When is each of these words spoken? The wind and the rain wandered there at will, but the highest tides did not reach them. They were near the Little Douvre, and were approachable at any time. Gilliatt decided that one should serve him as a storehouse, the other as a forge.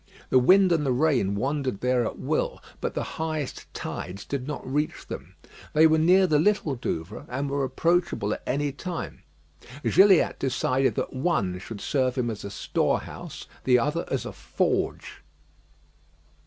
The 0.31 0.39
wind 0.39 0.71
and 0.71 0.83
the 0.83 0.91
rain 0.91 1.35
wandered 1.35 1.81
there 1.81 2.03
at 2.07 2.17
will, 2.17 2.59
but 2.79 2.95
the 2.95 3.03
highest 3.21 3.71
tides 3.71 4.25
did 4.25 4.47
not 4.47 4.65
reach 4.65 5.05
them. 5.05 5.35
They 5.73 5.85
were 5.85 5.99
near 5.99 6.25
the 6.25 6.39
Little 6.39 6.73
Douvre, 6.73 7.27
and 7.29 7.47
were 7.51 7.63
approachable 7.63 8.33
at 8.33 8.41
any 8.47 8.71
time. 8.71 9.21
Gilliatt 9.85 10.39
decided 10.39 10.95
that 10.95 11.13
one 11.13 11.59
should 11.59 11.81
serve 11.81 12.15
him 12.15 12.31
as 12.31 12.43
a 12.43 12.49
storehouse, 12.49 13.45
the 13.63 13.77
other 13.77 14.05
as 14.09 14.25
a 14.25 14.33
forge. 14.33 15.21